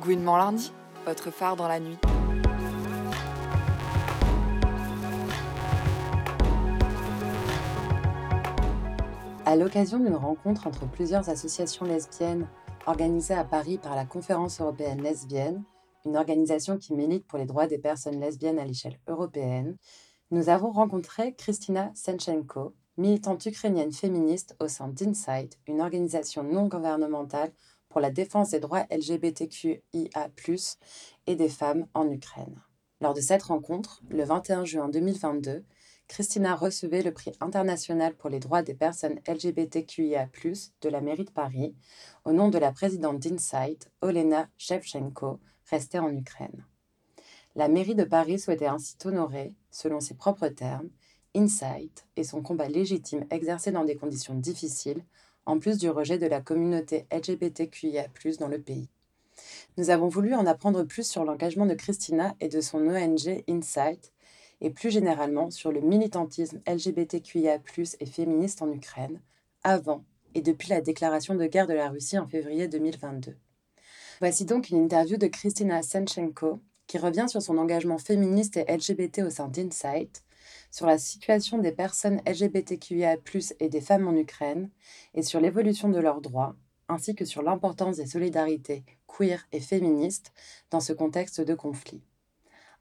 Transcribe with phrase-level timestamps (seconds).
[0.00, 0.72] Gouinement lundi,
[1.06, 1.98] votre phare dans la nuit.
[9.44, 12.46] À l'occasion d'une rencontre entre plusieurs associations lesbiennes
[12.86, 15.64] organisée à Paris par la Conférence européenne lesbienne,
[16.06, 19.76] une organisation qui milite pour les droits des personnes lesbiennes à l'échelle européenne,
[20.30, 27.50] nous avons rencontré Kristina Senchenko, militante ukrainienne féministe au sein d'Insight, une organisation non gouvernementale
[27.88, 30.30] pour la défense des droits LGBTQIA,
[31.26, 32.62] et des femmes en Ukraine.
[33.00, 35.64] Lors de cette rencontre, le 21 juin 2022,
[36.08, 40.28] Christina recevait le prix international pour les droits des personnes LGBTQIA,
[40.80, 41.74] de la mairie de Paris,
[42.24, 46.64] au nom de la présidente d'Insight, Olena Shevchenko, restée en Ukraine.
[47.54, 50.88] La mairie de Paris souhaitait ainsi honorer, selon ses propres termes,
[51.34, 55.04] Insight et son combat légitime exercé dans des conditions difficiles,
[55.48, 58.08] en plus du rejet de la communauté LGBTQIA,
[58.38, 58.88] dans le pays.
[59.78, 64.12] Nous avons voulu en apprendre plus sur l'engagement de Christina et de son ONG Insight,
[64.60, 67.60] et plus généralement sur le militantisme LGBTQIA,
[68.00, 69.20] et féministe en Ukraine,
[69.62, 73.34] avant et depuis la déclaration de guerre de la Russie en février 2022.
[74.20, 79.20] Voici donc une interview de Christina Senchenko qui revient sur son engagement féministe et LGBT
[79.20, 80.22] au sein d'Insight,
[80.70, 83.16] sur la situation des personnes LGBTQIA,
[83.60, 84.70] et des femmes en Ukraine,
[85.14, 86.56] et sur l'évolution de leurs droits,
[86.88, 90.32] ainsi que sur l'importance des solidarités queer et féministes
[90.70, 92.02] dans ce contexte de conflit.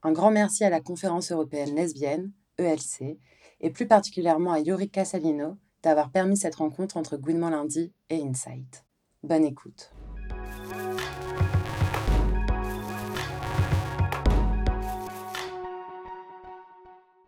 [0.03, 3.19] Un grand merci à la Conférence européenne lesbienne, ELC,
[3.59, 8.85] et plus particulièrement à Yuri Casalino d'avoir permis cette rencontre entre Gouinement Lundi et Insight.
[9.23, 9.91] Bonne écoute.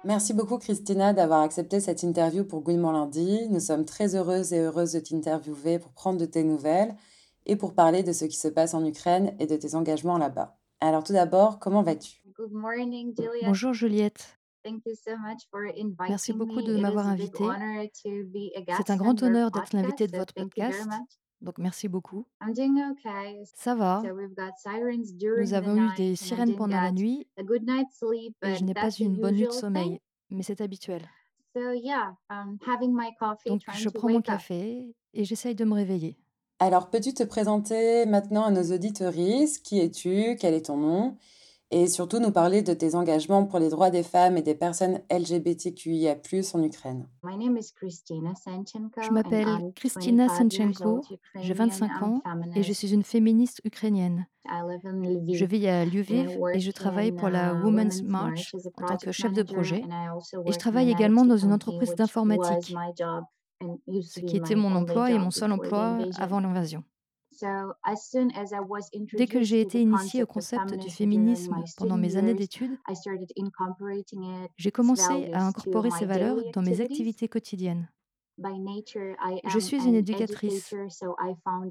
[0.06, 3.50] Merci beaucoup Christina d'avoir accepté cette interview pour Gouinement Lundi.
[3.50, 6.96] Nous sommes très heureuses et heureuses de t'interviewer pour prendre de tes nouvelles
[7.46, 10.58] et pour parler de ce qui se passe en Ukraine et de tes engagements là-bas.
[10.80, 12.24] Alors tout d'abord, comment vas-tu?
[13.46, 14.40] Bonjour Juliette.
[16.08, 17.44] Merci beaucoup de m'avoir invitée.
[18.78, 20.88] C'est un grand honneur d'être l'invité de votre podcast.
[21.42, 22.26] Donc merci beaucoup.
[23.56, 24.04] Ça va.
[24.04, 29.36] Nous avons eu des sirènes pendant la nuit et je n'ai pas eu une bonne
[29.36, 30.00] nuit de sommeil,
[30.30, 31.02] mais c'est habituel.
[31.56, 31.74] Donc
[33.74, 36.18] je prends mon café et j'essaye de me réveiller.
[36.60, 40.36] Alors peux-tu te présenter maintenant à nos auditeurs Qui es-tu?
[40.40, 41.18] Quel est ton nom?
[41.72, 45.02] Et surtout nous parler de tes engagements pour les droits des femmes et des personnes
[45.12, 46.16] LGBTQIA+
[46.54, 47.08] en Ukraine.
[49.02, 51.02] Je m'appelle Kristina Senchenko,
[51.42, 52.22] j'ai 25 ans
[52.56, 54.26] et je suis une féministe ukrainienne.
[54.48, 59.12] Je vis à Lviv et je travaille pour la uh, Women's March en tant que
[59.12, 59.84] chef de projet.
[60.46, 62.76] Et je travaille également dans une entreprise d'informatique,
[63.62, 66.84] ce qui était mon emploi et mon seul emploi avant l'invasion.
[69.14, 72.78] Dès que j'ai été initiée au concept du féminisme pendant mes années d'études,
[74.58, 77.90] j'ai commencé à incorporer ces valeurs dans mes activités quotidiennes.
[79.48, 80.74] Je suis une éducatrice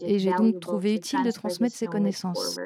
[0.03, 2.59] et j'ai donc trouvé utile de transmettre ces connaissances.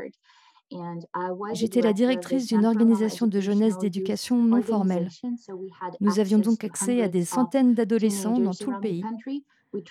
[1.53, 5.09] J'étais la directrice d'une organisation de jeunesse d'éducation non formelle.
[6.01, 9.05] Nous avions donc accès à des centaines d'adolescents dans tout le pays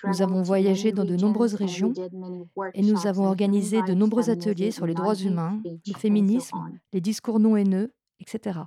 [0.04, 1.92] nous avons voyagé dans de nombreuses régions
[2.74, 6.56] et nous avons organisé de nombreux ateliers sur les droits humains, le féminisme,
[6.92, 8.60] les discours non haineux, etc.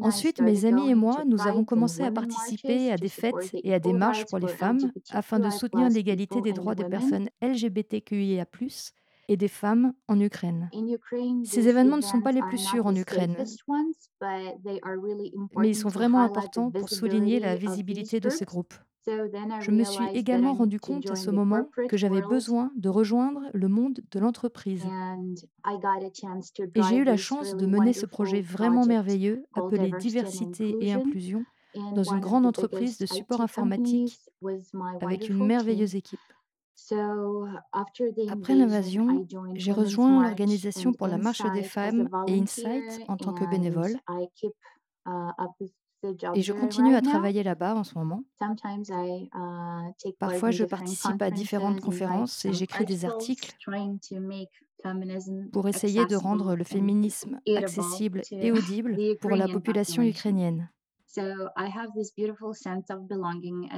[0.00, 3.80] Ensuite, mes amis et moi, nous avons commencé à participer à des fêtes et à
[3.80, 8.44] des marches pour les femmes afin de soutenir l'égalité des droits des personnes LGBTQIA⁇
[9.28, 10.70] et des femmes en Ukraine.
[11.44, 13.36] Ces événements ne sont pas les plus sûrs en Ukraine,
[15.56, 18.74] mais ils sont vraiment importants pour souligner la visibilité de ces groupes.
[19.06, 23.68] Je me suis également rendu compte à ce moment que j'avais besoin de rejoindre le
[23.68, 24.84] monde de l'entreprise.
[26.74, 31.44] Et j'ai eu la chance de mener ce projet vraiment merveilleux appelé Diversité et Inclusion
[31.94, 34.18] dans une grande entreprise de support informatique
[35.00, 36.20] avec une merveilleuse équipe.
[38.28, 43.48] Après l'invasion, j'ai rejoint l'Organisation pour la marche des femmes et Insight en tant que
[43.48, 43.96] bénévole.
[46.34, 48.22] Et je continue à travailler là-bas en ce moment.
[48.40, 48.46] Uh,
[50.18, 53.56] Parfois, je participe à différentes conférences et j'écris des articles
[55.52, 60.68] pour essayer de rendre le féminisme accessible et audible pour la population ukrainienne.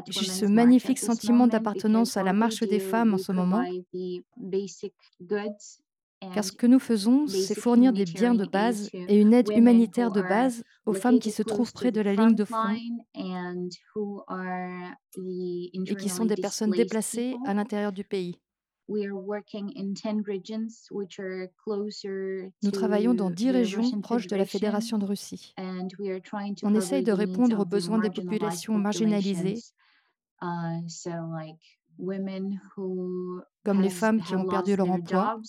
[0.09, 3.63] J'ai ce magnifique sentiment d'appartenance à la marche des femmes en ce moment
[6.21, 10.11] car ce que nous faisons, c'est fournir des biens de base et une aide humanitaire
[10.11, 12.75] de base aux femmes qui se trouvent près de la ligne de front
[15.89, 18.41] et qui sont des personnes déplacées à l'intérieur du pays.
[18.89, 19.41] Nous
[22.71, 25.55] travaillons dans dix régions proches de la Fédération de Russie.
[26.63, 29.59] On essaye de répondre aux besoins des populations marginalisées,
[30.41, 30.47] uh,
[33.65, 35.41] comme les femmes qui ont perdu leur emploi,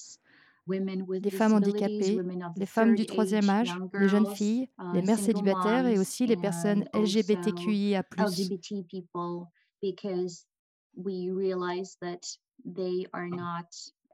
[0.70, 2.20] les femmes handicapées,
[2.56, 6.38] les femmes du troisième âge, les jeunes filles, uh, les mères célibataires et aussi les
[6.38, 8.04] personnes LGBTQIA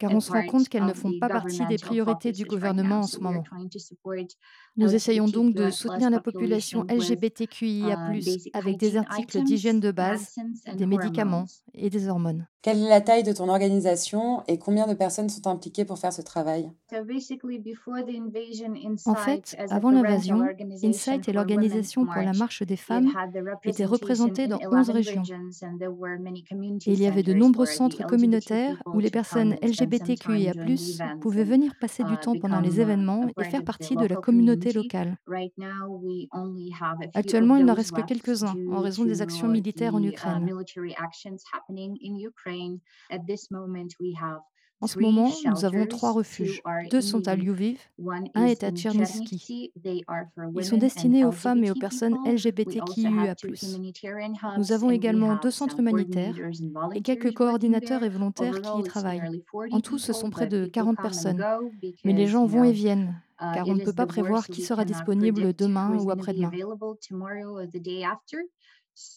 [0.03, 3.07] car on se rend compte qu'elles ne font pas partie des priorités du gouvernement en
[3.07, 3.43] ce moment.
[4.75, 8.11] Nous essayons donc de soutenir la population LGBTQIA,
[8.53, 10.35] avec des articles d'hygiène de base,
[10.75, 12.47] des médicaments et des hormones.
[12.63, 16.13] Quelle est la taille de ton organisation et combien de personnes sont impliquées pour faire
[16.13, 16.71] ce travail?
[19.05, 20.47] En fait, avant l'invasion,
[20.81, 23.11] Insight et l'organisation pour la marche des femmes
[23.65, 25.23] étaient représentées dans 11 régions.
[26.85, 29.57] Et il y avait de nombreux centres communautaires où les personnes
[29.93, 30.53] LGBTQIA
[31.21, 34.73] pouvaient venir passer du uh, temps pendant les événements et faire partie de la communauté
[34.73, 35.17] locale.
[37.13, 40.49] Actuellement, il n'en reste que quelques-uns en raison des actions militaires en uh, Ukraine.
[44.83, 46.61] En ce moment, nous avons trois refuges.
[46.91, 47.79] Deux sont à Lviv,
[48.35, 49.71] un est à Tchernisky.
[49.81, 53.33] Ils sont destinés aux femmes et aux personnes LGBTQIA+.
[54.57, 56.35] Nous avons également deux centres humanitaires
[56.93, 59.41] et quelques coordinateurs et volontaires qui y travaillent.
[59.71, 61.41] En tout, ce sont près de 40 personnes.
[62.03, 64.83] Mais les gens vont et viennent, uh, car on ne peut pas prévoir qui sera
[64.83, 66.51] disponible demain ou après-demain.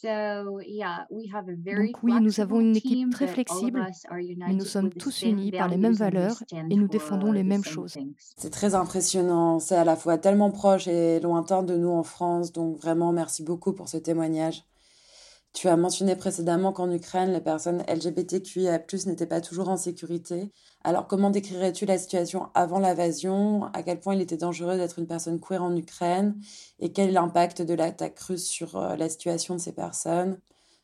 [0.03, 5.77] Donc oui, nous avons une équipe très flexible, mais nous sommes tous unis par les
[5.77, 7.99] mêmes valeurs et nous défendons les mêmes choses.
[8.37, 12.53] C'est très impressionnant, c'est à la fois tellement proche et lointain de nous en France,
[12.53, 14.65] donc vraiment merci beaucoup pour ce témoignage.
[15.57, 20.53] Tu as mentionné précédemment qu'en Ukraine, les personnes LGBTQIA+ n'étaient pas toujours en sécurité.
[20.85, 23.65] Alors comment décrirais-tu la situation avant l'invasion?
[23.73, 26.39] À quel point il était dangereux d'être une personne queer en Ukraine?
[26.79, 30.39] Et quel est l'impact de l'attaque russe sur euh, la situation de ces personnes?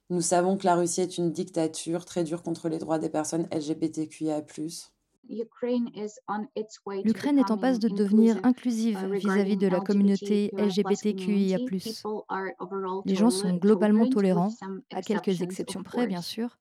[0.08, 3.48] Nous savons que la Russie est une dictature très dure contre les droits des personnes
[3.52, 4.42] LGBTQIA+.
[5.28, 5.88] L'Ukraine
[7.38, 11.58] est en passe de devenir inclusive vis-à-vis de la communauté LGBTQIA.
[13.04, 14.52] Les gens sont globalement tolérants,
[14.92, 16.58] à quelques exceptions près bien sûr.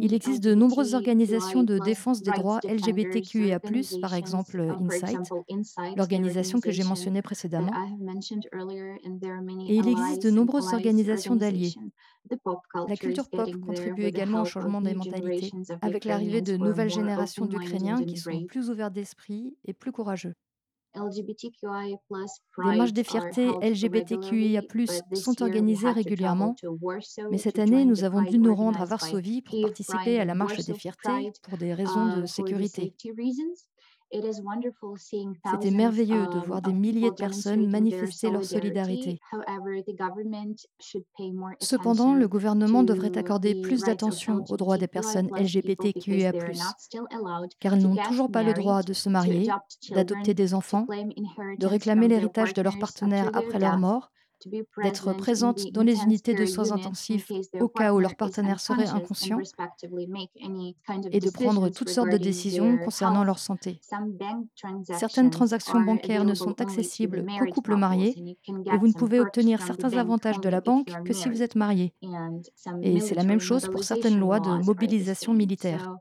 [0.00, 3.60] Il existe de nombreuses organisations de défense des droits LGBTQIA,
[4.00, 5.30] par exemple Insight,
[5.96, 7.72] l'organisation que j'ai mentionnée précédemment.
[9.68, 11.74] Et il existe de nombreuses organisations d'alliés.
[12.88, 15.50] La culture pop contribue également au changement des mentalités,
[15.82, 17.67] avec l'arrivée de nouvelles générations d'Ukrainiens
[18.06, 20.34] qui sont plus ouverts d'esprit et plus courageux.
[22.64, 24.62] Les marches des fiertés LGBTQIA+
[25.14, 26.56] sont organisées régulièrement,
[27.30, 30.64] mais cette année, nous avons dû nous rendre à Varsovie pour participer à la marche
[30.64, 32.94] des fiertés pour des raisons de sécurité.
[34.10, 39.18] C'était merveilleux de voir des milliers de personnes manifester leur solidarité.
[41.60, 46.32] Cependant, le gouvernement devrait accorder plus d'attention aux droits des personnes LGBTQIA,
[47.60, 49.48] car elles n'ont toujours pas le droit de se marier,
[49.90, 50.86] d'adopter des enfants,
[51.58, 54.10] de réclamer l'héritage de leur partenaire après leur mort
[54.82, 57.30] d'être présentes dans les unités de soins intensifs
[57.60, 59.38] au cas où leur partenaire serait inconscient
[61.10, 63.80] et de prendre toutes sortes de décisions concernant leur santé.
[64.84, 69.96] Certaines transactions bancaires ne sont accessibles qu'aux couples mariés et vous ne pouvez obtenir certains
[69.96, 71.94] avantages de la banque que si vous êtes marié.
[72.82, 75.94] Et c'est la même chose pour certaines lois de mobilisation militaire.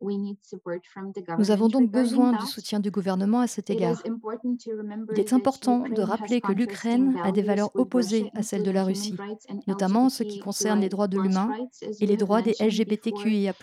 [0.00, 4.02] Nous avons donc besoin du soutien du gouvernement à cet égard.
[4.04, 8.84] Il est important de rappeler que l'Ukraine a des valeurs opposées à celles de la
[8.84, 9.16] Russie,
[9.66, 11.50] notamment en ce qui concerne les droits de l'humain
[12.00, 13.54] et les droits des LGBTQIA.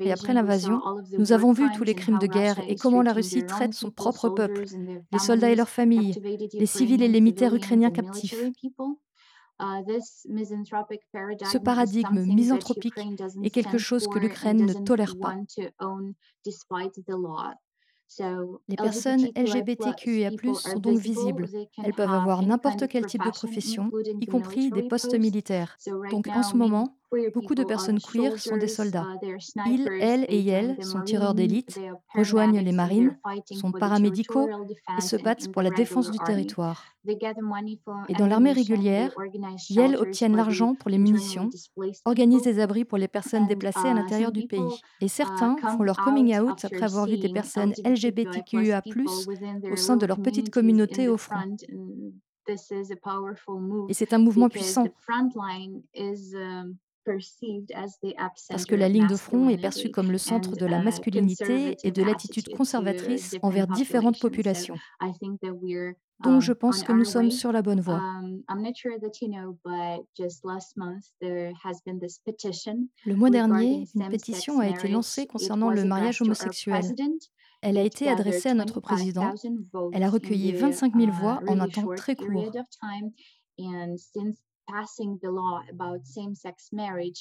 [0.00, 0.80] Et après l'invasion,
[1.18, 4.30] nous avons vu tous les crimes de guerre et comment la Russie traite son propre
[4.30, 4.64] peuple,
[5.12, 8.34] les soldats et leurs familles, les civils et les militaires ukrainiens captifs.
[9.58, 12.98] Uh, Ce paradigme misanthropique
[13.42, 15.34] est quelque chose que l'Ukraine ne tolère pas.
[18.68, 21.48] Les personnes LGBTQIA+ sont donc visibles.
[21.82, 25.76] Elles peuvent avoir n'importe quel type de profession, y compris des postes militaires.
[26.10, 26.98] Donc en ce moment,
[27.34, 29.06] beaucoup de personnes queer sont des soldats.
[29.22, 29.36] Uh,
[29.66, 31.78] Ils, elles et elles sont tireurs d'élite,
[32.14, 33.18] rejoignent les marines,
[33.52, 34.48] sont paramédicaux
[34.98, 36.84] et se battent pour la défense du territoire.
[38.08, 39.14] Et dans l'armée régulière,
[39.70, 41.48] ils obtiennent l'argent pour les munitions,
[42.04, 44.80] organisent des abris pour les personnes déplacées à uh, l'intérieur du pays.
[45.00, 48.82] Et certains font leur coming out après avoir vu des personnes LGBTQIA+,
[49.70, 51.56] au sein de leur petite communauté au front.
[53.88, 54.86] Et c'est un mouvement puissant.
[58.48, 61.76] Parce que la ligne de front est perçue comme le centre de la uh, masculinité
[61.84, 64.76] et de l'attitude conservatrice envers différentes populations.
[66.24, 68.00] Donc je um, pense que nous sommes sur la bonne voie.
[68.00, 68.42] Um,
[73.04, 76.82] le mois dernier, une pétition a été lancée concernant le mariage homosexuel.
[77.62, 79.34] Elle a été adressée à notre président.
[79.92, 82.50] Elle a recueilli 25 000 voix en un temps très court.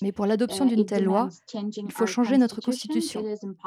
[0.02, 3.24] Mais pour l'adoption uh, d'une telle loi, il faut changer notre constitution.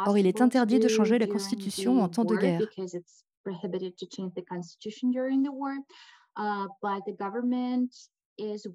[0.07, 2.61] Or, il est interdit de changer la constitution en temps de guerre.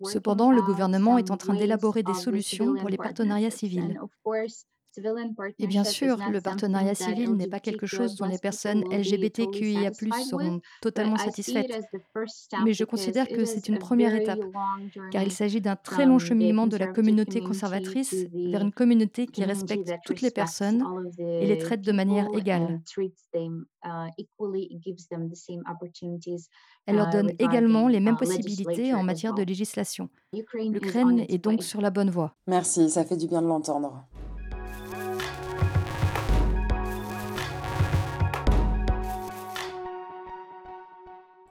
[0.06, 4.00] Cependant, le gouvernement est en train d'élaborer des solutions pour les partenariats civils.
[5.60, 10.62] Et bien sûr, le partenariat civil n'est pas quelque chose dont les personnes LGBTQIA seront
[10.82, 11.72] totalement satisfaites.
[12.64, 14.40] Mais je considère que c'est une première étape,
[15.12, 19.44] car il s'agit d'un très long cheminement de la communauté conservatrice vers une communauté qui
[19.44, 20.84] respecte toutes les personnes
[21.18, 22.82] et les traite de manière égale.
[26.86, 30.10] Elle leur donne également les mêmes possibilités en matière de législation.
[30.34, 32.36] L'Ukraine est donc sur la bonne voie.
[32.48, 34.06] Merci, ça fait du bien de l'entendre.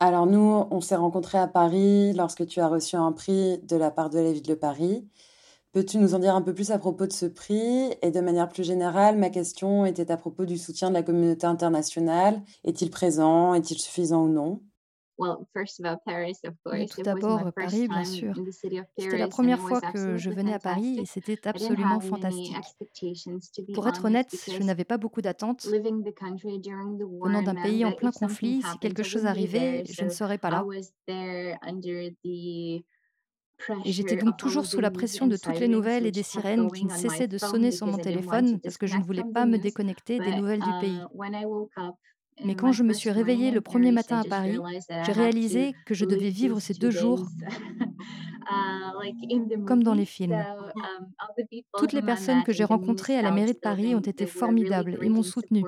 [0.05, 3.93] Alors nous, on s'est rencontrés à Paris lorsque tu as reçu un prix de la
[3.93, 5.09] part de la ville de Paris.
[5.73, 7.95] Peux-tu nous en dire un peu plus à propos de ce prix?
[8.03, 11.47] Et de manière plus générale, ma question était à propos du soutien de la communauté
[11.47, 12.43] internationale.
[12.65, 13.55] Est-il présent?
[13.55, 14.61] Est-il suffisant ou non?
[16.89, 18.35] Tout d'abord, Paris, bien sûr.
[18.99, 22.57] C'était la première fois que je venais à Paris et c'était absolument fantastique.
[23.75, 25.67] Pour être honnête, je n'avais pas beaucoup d'attentes.
[27.25, 30.65] Venant d'un pays en plein conflit, si quelque chose arrivait, je ne serais pas là.
[33.85, 36.85] Et j'étais donc toujours sous la pression de toutes les nouvelles et des sirènes qui
[36.85, 40.19] ne cessaient de sonner sur mon téléphone parce que je ne voulais pas me déconnecter
[40.19, 41.01] des nouvelles du pays.
[42.45, 44.59] Mais quand je me suis réveillée le premier matin à Paris,
[44.89, 47.27] j'ai réalisé que je devais vivre ces deux jours
[48.51, 50.33] uh, comme dans les films.
[50.33, 54.99] Um, Toutes les personnes que j'ai rencontrées à la mairie de Paris ont été formidables
[55.03, 55.65] et m'ont soutenue.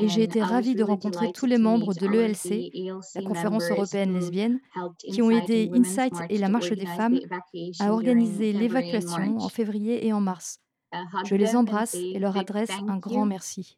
[0.00, 2.70] Et j'ai été ravie de rencontrer tous les membres de l'ELC,
[3.16, 4.60] la conférence européenne lesbienne,
[4.98, 7.18] qui ont aidé Insight et la Marche des femmes
[7.80, 10.60] à organiser l'évacuation en février et en mars.
[11.24, 13.76] Je les embrasse et leur adresse un grand merci.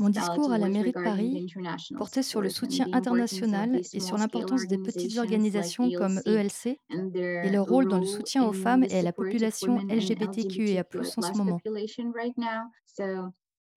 [0.00, 1.46] Mon discours à la mairie de Paris
[1.96, 7.66] portait sur le soutien international et sur l'importance des petites organisations comme ELC et leur
[7.66, 10.84] rôle dans le soutien aux femmes et à la population LGBTQIA+
[11.16, 11.58] en ce moment.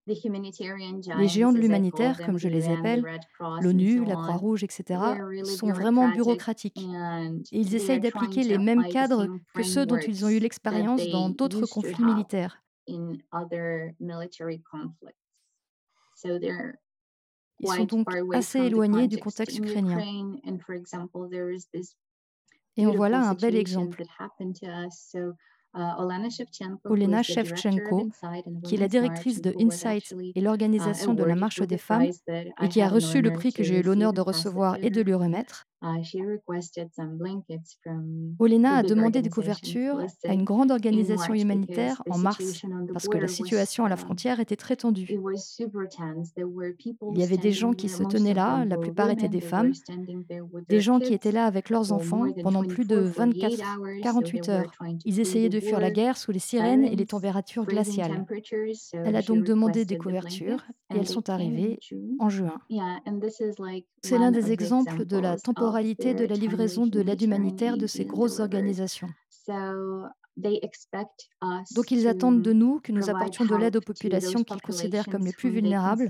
[0.06, 3.04] Les géants de l'humanitaire, comme je les appelle,
[3.60, 5.00] l'ONU, la Croix-Rouge, etc.,
[5.44, 6.80] sont vraiment bureaucratiques.
[7.52, 11.30] Et ils essayent d'appliquer les mêmes cadres que ceux dont ils ont eu l'expérience dans
[11.30, 12.62] d'autres conflits militaires.
[16.24, 19.98] Ils sont donc assez éloignés du contexte ukrainien.
[22.76, 24.02] Et en voilà un bel exemple.
[26.84, 28.10] Olena Shevchenko,
[28.64, 32.82] qui est la directrice de Insight et l'organisation de la Marche des femmes, et qui
[32.82, 35.71] a reçu le prix que j'ai eu l'honneur de recevoir et de lui remettre, Uh,
[38.38, 42.62] Olena a demandé des couvertures à une grande organisation humanitaire en mars
[42.92, 45.08] parce que la situation à la frontière était très tendue.
[45.10, 49.72] Il y avait des gens qui se tenaient là, la plupart étaient des femmes,
[50.68, 54.72] des gens qui étaient là avec leurs enfants pendant plus de 24-48 heures.
[55.04, 58.24] Ils essayaient de fuir la guerre sous les sirènes et les températures glaciales.
[58.92, 61.80] Elle a donc demandé des couvertures et elles sont arrivées
[62.20, 62.58] en juin.
[64.04, 68.04] C'est l'un des exemples de la temporalité de la livraison de l'aide humanitaire de ces
[68.04, 69.08] grosses organisations.
[71.74, 75.24] Donc ils attendent de nous que nous apportions de l'aide aux populations qu'ils considèrent comme
[75.24, 76.08] les plus vulnérables,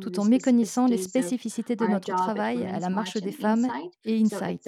[0.00, 3.66] tout en méconnaissant les spécificités de notre travail à la marche des femmes
[4.04, 4.66] et Insight.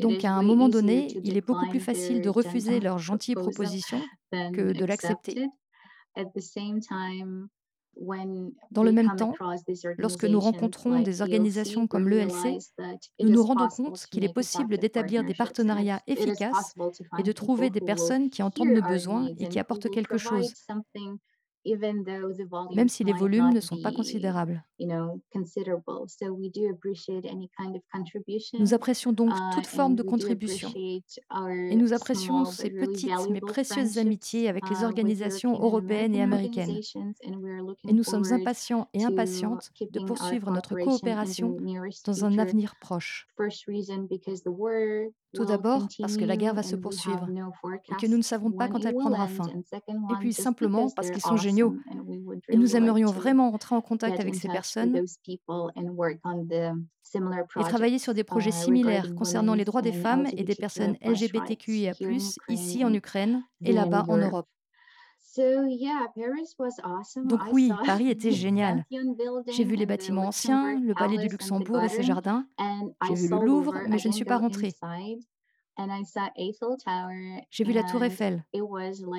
[0.00, 4.00] Donc à un moment donné, il est beaucoup plus facile de refuser leurs gentilles propositions
[4.30, 5.46] que de l'accepter.
[8.70, 9.34] Dans le même temps,
[9.98, 12.58] lorsque nous rencontrons des organisations comme l'ELC,
[13.20, 16.74] nous nous rendons compte qu'il est possible d'établir des partenariats efficaces
[17.18, 20.52] et de trouver des personnes qui entendent nos besoins et qui apportent quelque chose.
[22.74, 24.64] Même si les volumes ne sont pas considérables.
[28.58, 33.98] Nous apprécions donc uh, toute forme de contribution et nous apprécions ces petites mais précieuses
[33.98, 36.80] amitiés avec les uh, organisations européennes et américaines.
[37.22, 41.56] Et nous sommes impatients et impatientes de poursuivre notre coopération
[42.06, 43.28] dans un avenir proche.
[45.34, 47.26] Tout d'abord parce que la guerre va se poursuivre
[47.88, 49.48] et que nous ne savons pas quand elle prendra fin.
[49.48, 51.76] Et puis simplement parce qu'ils sont géniaux.
[52.48, 55.04] Et nous aimerions vraiment entrer en contact avec ces personnes
[57.14, 60.96] et travailler sur des projets uh, similaires concernant les droits des femmes et des personnes
[61.02, 61.92] LGBTQIA,
[62.48, 64.48] ici en Ukraine et là-bas en Europe.
[67.24, 68.84] Donc oui, Paris était génial.
[69.50, 72.46] J'ai vu les bâtiments anciens, le palais du Luxembourg et ses jardins.
[73.08, 74.72] J'ai vu le Louvre, mais je ne suis pas rentrée.
[77.50, 78.44] J'ai vu la tour Eiffel.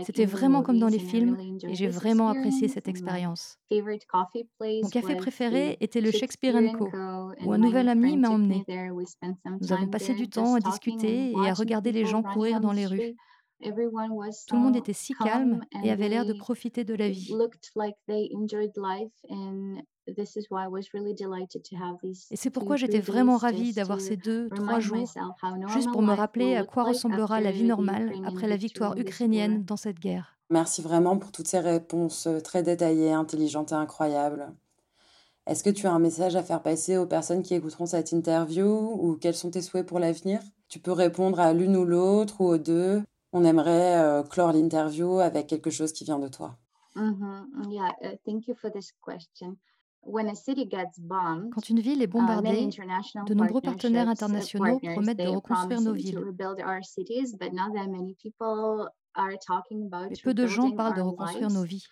[0.05, 1.35] C'était vraiment comme dans les films
[1.67, 3.57] et j'ai vraiment apprécié cette expérience.
[3.71, 6.89] Mon café préféré était le Shakespeare Co,
[7.43, 8.63] où un nouvel ami m'a emmené.
[9.61, 12.85] Nous avons passé du temps à discuter et à regarder les gens courir dans les
[12.85, 13.15] rues.
[13.63, 17.33] Tout le monde était si calme et avait l'air de profiter de la vie.
[22.31, 25.07] Et c'est pourquoi j'étais vraiment ravie d'avoir ces deux, trois jours,
[25.67, 29.77] juste pour me rappeler à quoi ressemblera la vie normale après la victoire ukrainienne dans
[29.77, 30.37] cette guerre.
[30.49, 34.53] Merci vraiment pour toutes ces réponses euh, très détaillées, intelligentes et incroyables.
[35.47, 38.67] Est-ce que tu as un message à faire passer aux personnes qui écouteront cette interview
[38.67, 40.41] ou quels sont tes souhaits pour l'avenir?
[40.69, 43.01] Tu peux répondre à l'une ou l'autre ou aux deux.
[43.33, 46.57] On aimerait euh, clore l'interview avec quelque chose qui vient de toi.
[46.95, 47.71] Mm-hmm.
[47.71, 49.57] Yeah, uh, thank you for this question.
[50.05, 55.93] Quand une ville est uh, bombardée, de nombreux partenaires uh, internationaux promettent de reconstruire nos
[55.93, 56.19] villes.
[60.09, 61.85] Mais peu de gens parlent de reconstruire nos vies.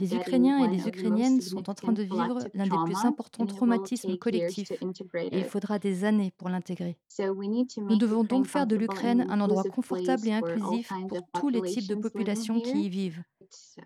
[0.00, 4.16] Les Ukrainiens et les Ukrainiennes sont en train de vivre l'un des plus importants traumatismes
[4.18, 6.96] collectifs et il faudra des années pour l'intégrer.
[7.18, 11.88] Nous devons donc faire de l'Ukraine un endroit confortable et inclusif pour tous les types
[11.88, 13.22] de populations qui y vivent.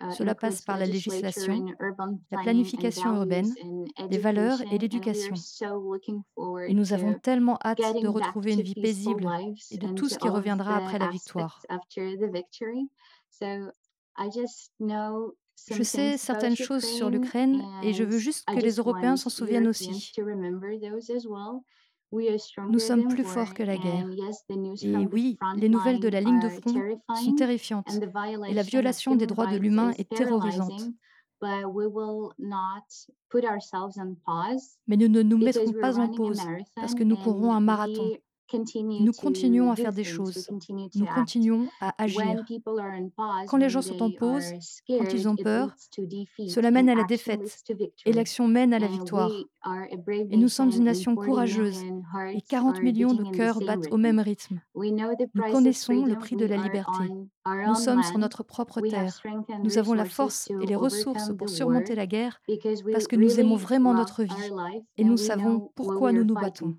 [0.00, 1.66] Uh, Cela passe par la législation,
[2.30, 3.52] la planification urbaine,
[4.11, 5.35] les valeurs et l'éducation.
[6.68, 9.28] Et nous avons tellement hâte de retrouver une vie paisible
[9.70, 11.62] et de tout ce qui reviendra après la victoire.
[15.70, 19.68] Je sais certaines choses sur l'Ukraine et je veux juste que les Européens s'en souviennent
[19.68, 20.12] aussi.
[22.12, 24.07] Nous sommes plus forts que la guerre.
[24.83, 26.83] Et oui, les nouvelles de la ligne de front
[27.14, 27.88] sont terrifiantes
[28.49, 30.90] et la violation des droits de l'humain est terrorisante.
[34.87, 36.40] Mais nous ne nous mettrons pas en pause
[36.75, 38.11] parce que nous courrons un marathon
[38.52, 40.48] nous continuons à faire des choses.
[40.94, 42.44] Nous continuons à agir.
[43.48, 44.44] Quand les gens sont en pause,
[44.88, 45.74] quand ils ont peur,
[46.48, 47.64] cela mène à la défaite
[48.04, 49.30] et l'action mène à la victoire.
[50.30, 51.82] Et nous sommes une nation courageuse
[52.32, 54.61] et 40 millions de cœurs battent au même rythme.
[54.74, 57.04] Nous connaissons le prix de la liberté.
[57.66, 59.20] Nous sommes sur notre propre terre.
[59.62, 62.40] Nous avons la force et les ressources pour surmonter la guerre
[62.92, 64.52] parce que nous aimons vraiment notre vie
[64.96, 66.76] et nous savons pourquoi nous nous battons.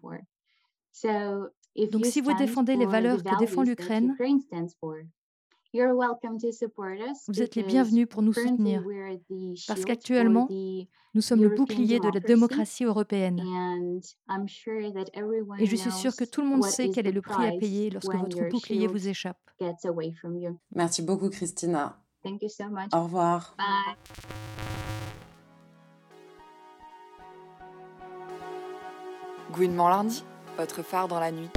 [1.85, 4.15] Donc si vous défendez les valeurs que défend l'Ukraine,
[7.27, 8.83] vous êtes les bienvenus pour nous soutenir,
[9.67, 13.43] parce qu'actuellement, nous sommes le bouclier de la démocratie européenne.
[15.59, 17.89] Et je suis sûre que tout le monde sait quel est le prix à payer
[17.91, 19.39] lorsque votre bouclier vous échappe.
[20.73, 22.01] Merci beaucoup, Christina.
[22.93, 23.55] Au revoir.
[29.53, 30.23] Gouinement lundi
[30.57, 31.49] votre phare dans la nuit.